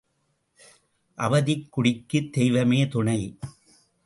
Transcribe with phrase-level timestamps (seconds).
[1.17, 3.37] அவதிக் குடிக்குத் தெய்வமே துணை.